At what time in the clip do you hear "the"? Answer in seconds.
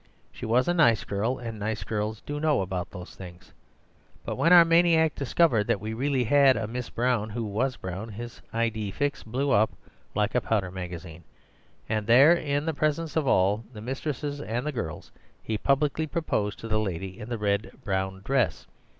12.65-12.73, 13.73-13.79, 16.67-16.79, 17.29-17.37